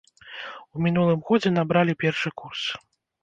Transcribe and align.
У 0.77 0.85
мінулым 0.85 1.19
годзе 1.27 1.49
набралі 1.57 1.97
першы 2.05 2.33
курс. 2.43 2.63